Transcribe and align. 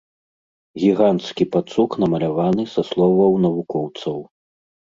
Гіганцкі 0.83 1.43
пацук, 1.57 1.91
намаляваны 2.05 2.67
са 2.73 2.81
словаў 2.89 3.39
навукоўцаў. 3.47 4.17